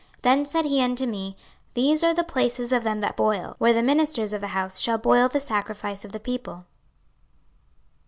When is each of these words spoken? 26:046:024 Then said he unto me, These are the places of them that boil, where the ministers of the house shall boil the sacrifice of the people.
26:046:024 0.23 0.23
Then 0.23 0.45
said 0.47 0.65
he 0.65 0.81
unto 0.81 1.05
me, 1.05 1.37
These 1.75 2.03
are 2.03 2.11
the 2.15 2.23
places 2.23 2.71
of 2.71 2.83
them 2.83 3.01
that 3.01 3.15
boil, 3.15 3.53
where 3.59 3.71
the 3.71 3.83
ministers 3.83 4.33
of 4.33 4.41
the 4.41 4.47
house 4.47 4.79
shall 4.79 4.97
boil 4.97 5.29
the 5.29 5.39
sacrifice 5.39 6.03
of 6.03 6.11
the 6.11 6.19
people. 6.19 6.65